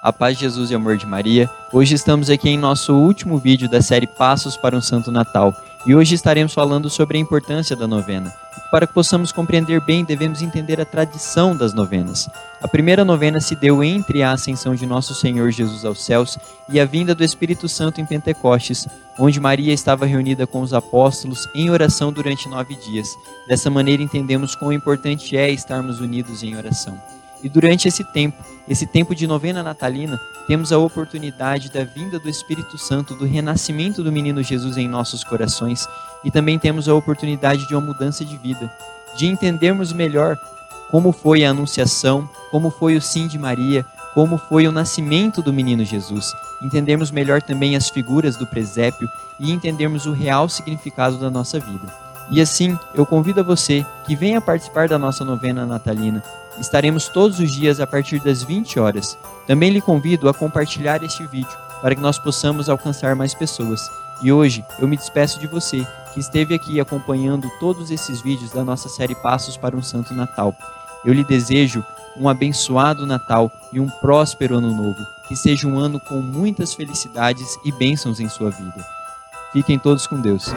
A 0.00 0.12
paz 0.12 0.36
de 0.36 0.44
Jesus 0.44 0.70
e 0.70 0.76
amor 0.76 0.96
de 0.96 1.04
Maria. 1.04 1.50
Hoje 1.72 1.96
estamos 1.96 2.30
aqui 2.30 2.48
em 2.48 2.56
nosso 2.56 2.94
último 2.94 3.36
vídeo 3.36 3.68
da 3.68 3.82
série 3.82 4.06
Passos 4.06 4.56
para 4.56 4.76
um 4.76 4.80
Santo 4.80 5.10
Natal 5.10 5.52
e 5.84 5.92
hoje 5.92 6.14
estaremos 6.14 6.54
falando 6.54 6.88
sobre 6.88 7.18
a 7.18 7.20
importância 7.20 7.74
da 7.74 7.84
novena. 7.84 8.32
Para 8.70 8.86
que 8.86 8.94
possamos 8.94 9.32
compreender 9.32 9.80
bem, 9.80 10.04
devemos 10.04 10.40
entender 10.40 10.80
a 10.80 10.84
tradição 10.84 11.56
das 11.56 11.74
novenas. 11.74 12.30
A 12.62 12.68
primeira 12.68 13.04
novena 13.04 13.40
se 13.40 13.56
deu 13.56 13.82
entre 13.82 14.22
a 14.22 14.30
ascensão 14.30 14.72
de 14.72 14.86
nosso 14.86 15.16
Senhor 15.16 15.50
Jesus 15.50 15.84
aos 15.84 16.04
céus 16.04 16.38
e 16.68 16.78
a 16.78 16.84
vinda 16.84 17.12
do 17.12 17.24
Espírito 17.24 17.68
Santo 17.68 18.00
em 18.00 18.06
Pentecostes, 18.06 18.86
onde 19.18 19.40
Maria 19.40 19.72
estava 19.72 20.06
reunida 20.06 20.46
com 20.46 20.60
os 20.60 20.72
apóstolos 20.72 21.48
em 21.56 21.70
oração 21.70 22.12
durante 22.12 22.48
nove 22.48 22.76
dias. 22.76 23.08
Dessa 23.48 23.68
maneira 23.68 24.00
entendemos 24.00 24.54
quão 24.54 24.72
importante 24.72 25.36
é 25.36 25.50
estarmos 25.50 26.00
unidos 26.00 26.44
em 26.44 26.56
oração. 26.56 26.96
E 27.42 27.48
durante 27.48 27.86
esse 27.86 28.02
tempo, 28.04 28.42
esse 28.68 28.86
tempo 28.86 29.14
de 29.14 29.26
novena 29.26 29.62
natalina, 29.62 30.20
temos 30.46 30.72
a 30.72 30.78
oportunidade 30.78 31.70
da 31.70 31.84
vinda 31.84 32.18
do 32.18 32.28
Espírito 32.28 32.76
Santo, 32.76 33.14
do 33.14 33.24
renascimento 33.24 34.02
do 34.02 34.10
menino 34.10 34.42
Jesus 34.42 34.76
em 34.76 34.88
nossos 34.88 35.22
corações 35.22 35.86
e 36.24 36.30
também 36.30 36.58
temos 36.58 36.88
a 36.88 36.94
oportunidade 36.94 37.66
de 37.68 37.74
uma 37.74 37.86
mudança 37.86 38.24
de 38.24 38.36
vida, 38.36 38.72
de 39.16 39.26
entendermos 39.26 39.92
melhor 39.92 40.36
como 40.90 41.12
foi 41.12 41.44
a 41.44 41.50
anunciação, 41.50 42.28
como 42.50 42.70
foi 42.70 42.96
o 42.96 43.02
sim 43.02 43.28
de 43.28 43.38
Maria, 43.38 43.84
como 44.14 44.38
foi 44.38 44.66
o 44.66 44.72
nascimento 44.72 45.42
do 45.42 45.52
menino 45.52 45.84
Jesus, 45.84 46.34
entendermos 46.62 47.10
melhor 47.10 47.42
também 47.42 47.76
as 47.76 47.88
figuras 47.88 48.36
do 48.36 48.46
presépio 48.46 49.08
e 49.38 49.52
entendermos 49.52 50.06
o 50.06 50.12
real 50.12 50.48
significado 50.48 51.18
da 51.18 51.30
nossa 51.30 51.60
vida. 51.60 52.07
E 52.30 52.40
assim, 52.40 52.78
eu 52.94 53.06
convido 53.06 53.40
a 53.40 53.42
você 53.42 53.84
que 54.06 54.14
venha 54.14 54.40
participar 54.40 54.88
da 54.88 54.98
nossa 54.98 55.24
novena 55.24 55.64
natalina. 55.64 56.22
Estaremos 56.58 57.08
todos 57.08 57.38
os 57.38 57.50
dias 57.50 57.80
a 57.80 57.86
partir 57.86 58.20
das 58.20 58.42
20 58.42 58.78
horas. 58.78 59.16
Também 59.46 59.70
lhe 59.70 59.80
convido 59.80 60.28
a 60.28 60.34
compartilhar 60.34 61.02
este 61.02 61.26
vídeo 61.26 61.56
para 61.80 61.94
que 61.94 62.00
nós 62.00 62.18
possamos 62.18 62.68
alcançar 62.68 63.14
mais 63.14 63.34
pessoas. 63.34 63.80
E 64.20 64.32
hoje 64.32 64.64
eu 64.78 64.88
me 64.88 64.96
despeço 64.96 65.38
de 65.38 65.46
você 65.46 65.86
que 66.12 66.20
esteve 66.20 66.54
aqui 66.54 66.80
acompanhando 66.80 67.48
todos 67.60 67.90
esses 67.90 68.20
vídeos 68.20 68.50
da 68.50 68.64
nossa 68.64 68.88
série 68.88 69.14
Passos 69.14 69.56
para 69.56 69.76
um 69.76 69.82
Santo 69.82 70.12
Natal. 70.12 70.54
Eu 71.04 71.14
lhe 71.14 71.24
desejo 71.24 71.84
um 72.16 72.28
abençoado 72.28 73.06
Natal 73.06 73.50
e 73.72 73.78
um 73.78 73.88
próspero 73.88 74.56
Ano 74.56 74.74
Novo. 74.74 75.06
Que 75.28 75.36
seja 75.36 75.68
um 75.68 75.78
ano 75.78 76.00
com 76.00 76.20
muitas 76.20 76.74
felicidades 76.74 77.56
e 77.64 77.70
bênçãos 77.70 78.18
em 78.18 78.28
sua 78.28 78.50
vida. 78.50 78.84
Fiquem 79.52 79.78
todos 79.78 80.06
com 80.06 80.20
Deus. 80.20 80.52